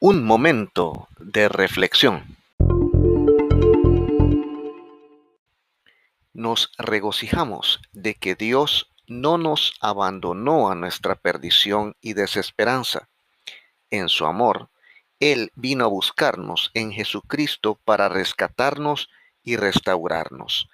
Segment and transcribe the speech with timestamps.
[0.00, 2.36] Un momento de reflexión.
[6.32, 13.08] Nos regocijamos de que Dios no nos abandonó a nuestra perdición y desesperanza.
[13.90, 14.68] En su amor,
[15.18, 19.08] Él vino a buscarnos en Jesucristo para rescatarnos
[19.42, 20.68] y restaurarnos.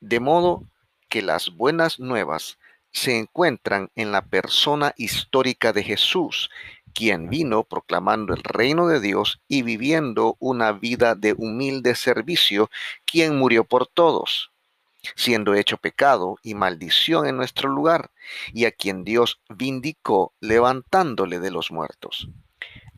[0.00, 0.64] De modo
[1.08, 2.58] que las buenas nuevas
[2.90, 6.50] se encuentran en la persona histórica de Jesús,
[6.94, 12.70] quien vino proclamando el reino de Dios y viviendo una vida de humilde servicio,
[13.04, 14.52] quien murió por todos,
[15.16, 18.10] siendo hecho pecado y maldición en nuestro lugar,
[18.52, 22.28] y a quien Dios vindicó levantándole de los muertos.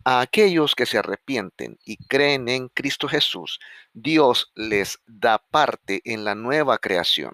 [0.05, 3.59] A aquellos que se arrepienten y creen en Cristo Jesús,
[3.93, 7.33] Dios les da parte en la nueva creación.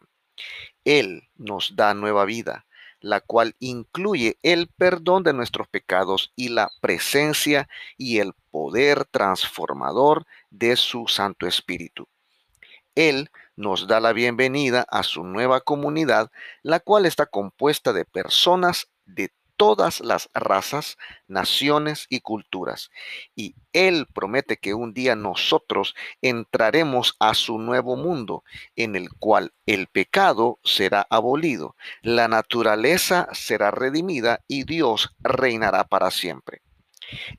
[0.84, 2.64] Él nos da nueva vida
[3.02, 10.24] la cual incluye el perdón de nuestros pecados y la presencia y el poder transformador
[10.50, 12.08] de su Santo Espíritu.
[12.94, 16.30] Él nos da la bienvenida a su nueva comunidad,
[16.62, 19.30] la cual está compuesta de personas de
[19.62, 22.90] todas las razas, naciones y culturas.
[23.36, 28.42] Y Él promete que un día nosotros entraremos a su nuevo mundo,
[28.74, 36.10] en el cual el pecado será abolido, la naturaleza será redimida y Dios reinará para
[36.10, 36.60] siempre.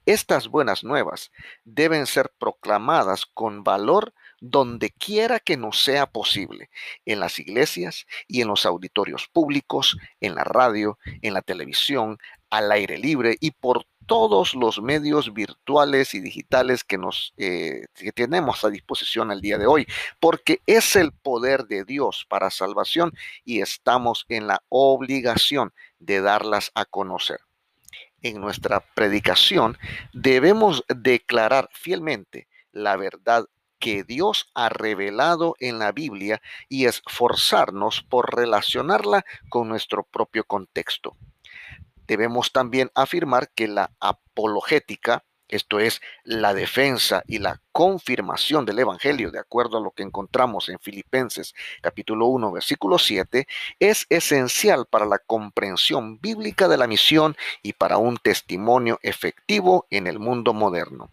[0.05, 1.31] Estas buenas nuevas
[1.63, 6.69] deben ser proclamadas con valor donde quiera que nos sea posible,
[7.05, 12.17] en las iglesias y en los auditorios públicos, en la radio, en la televisión,
[12.49, 18.11] al aire libre y por todos los medios virtuales y digitales que nos eh, que
[18.11, 19.87] tenemos a disposición el día de hoy,
[20.19, 23.13] porque es el poder de Dios para salvación
[23.45, 27.39] y estamos en la obligación de darlas a conocer.
[28.23, 29.77] En nuestra predicación
[30.13, 33.45] debemos declarar fielmente la verdad
[33.79, 41.17] que Dios ha revelado en la Biblia y esforzarnos por relacionarla con nuestro propio contexto.
[42.07, 49.31] Debemos también afirmar que la apologética, esto es, la defensa y la confirmación del Evangelio,
[49.31, 53.47] de acuerdo a lo que encontramos en Filipenses capítulo 1, versículo 7,
[53.79, 60.07] es esencial para la comprensión bíblica de la misión y para un testimonio efectivo en
[60.07, 61.11] el mundo moderno.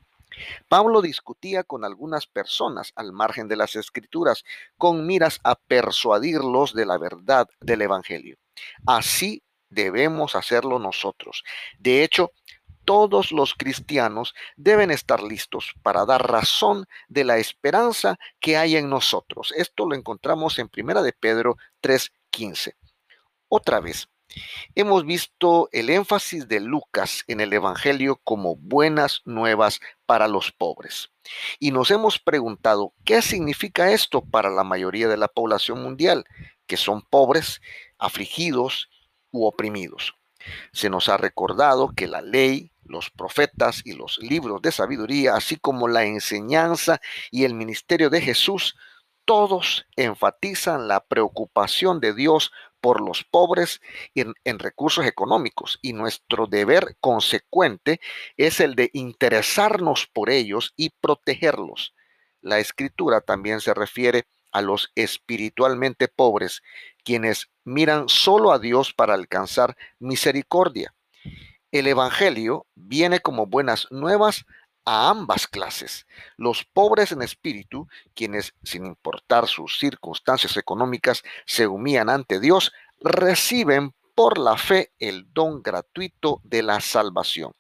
[0.68, 4.44] Pablo discutía con algunas personas al margen de las escrituras
[4.78, 8.38] con miras a persuadirlos de la verdad del Evangelio.
[8.86, 11.44] Así debemos hacerlo nosotros.
[11.78, 12.32] De hecho,
[12.90, 18.90] todos los cristianos deben estar listos para dar razón de la esperanza que hay en
[18.90, 19.54] nosotros.
[19.56, 22.74] Esto lo encontramos en Primera de Pedro 3:15.
[23.48, 24.08] Otra vez,
[24.76, 31.10] Hemos visto el énfasis de Lucas en el Evangelio como buenas nuevas para los pobres.
[31.58, 36.24] Y nos hemos preguntado, ¿qué significa esto para la mayoría de la población mundial,
[36.68, 37.60] que son pobres,
[37.98, 38.88] afligidos
[39.32, 40.14] u oprimidos?
[40.72, 45.56] Se nos ha recordado que la ley, los profetas y los libros de sabiduría, así
[45.56, 48.76] como la enseñanza y el ministerio de Jesús,
[49.24, 53.80] todos enfatizan la preocupación de Dios por los pobres
[54.14, 58.00] en, recursos económicos y nuestro deber consecuente
[58.36, 61.94] es el de interesarnos por ellos y protegerlos.
[62.40, 66.62] La escritura también se refiere a los espiritualmente pobres,
[67.04, 70.94] quienes miran solo a Dios para alcanzar misericordia.
[71.72, 74.44] El Evangelio viene como buenas nuevas
[74.84, 76.04] a ambas clases.
[76.36, 83.94] Los pobres en espíritu, quienes sin importar sus circunstancias económicas se humillan ante Dios, reciben
[84.16, 87.53] por la fe el don gratuito de la salvación.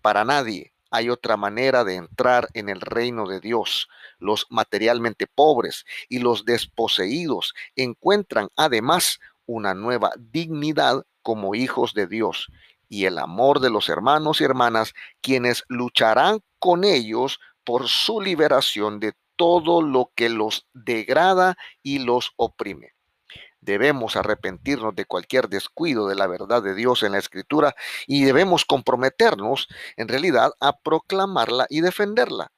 [0.00, 3.86] Para nadie hay otra manera de entrar en el reino de Dios.
[4.18, 12.48] Los materialmente pobres y los desposeídos encuentran además una nueva dignidad como hijos de Dios
[12.88, 19.00] y el amor de los hermanos y hermanas, quienes lucharán con ellos por su liberación
[19.00, 22.94] de todo lo que los degrada y los oprime.
[23.60, 27.74] Debemos arrepentirnos de cualquier descuido de la verdad de Dios en la Escritura
[28.06, 32.52] y debemos comprometernos en realidad a proclamarla y defenderla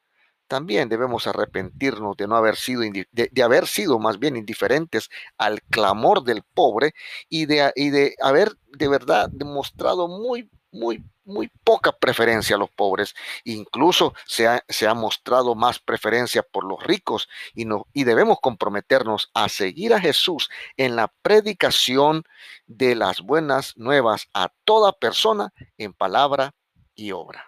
[0.48, 6.24] también debemos arrepentirnos de no haber sido, de, haber sido más bien indiferentes al clamor
[6.24, 6.94] del pobre
[7.28, 12.70] y de, y de haber de verdad demostrado muy, muy, muy poca preferencia a los
[12.70, 13.14] pobres.
[13.44, 18.38] Incluso se ha, se ha mostrado más preferencia por los ricos y, no, y debemos
[18.40, 22.24] comprometernos a seguir a Jesús en la predicación
[22.66, 26.54] de las buenas nuevas a toda persona en palabra
[26.94, 27.47] y obra.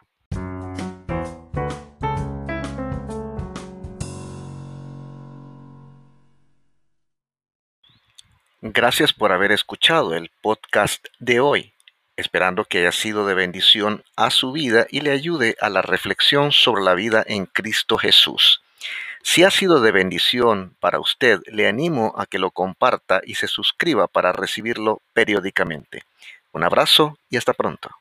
[8.62, 11.72] Gracias por haber escuchado el podcast de hoy,
[12.16, 16.52] esperando que haya sido de bendición a su vida y le ayude a la reflexión
[16.52, 18.60] sobre la vida en Cristo Jesús.
[19.22, 23.48] Si ha sido de bendición para usted, le animo a que lo comparta y se
[23.48, 26.04] suscriba para recibirlo periódicamente.
[26.52, 27.99] Un abrazo y hasta pronto.